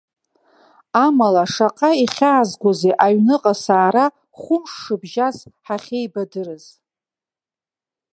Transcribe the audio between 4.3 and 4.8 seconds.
хәымш